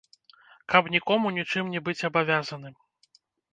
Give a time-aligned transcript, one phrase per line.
[0.73, 2.75] Каб нікому нічым не быць абавязаным.